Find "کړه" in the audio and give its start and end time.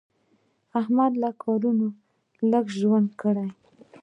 3.21-3.45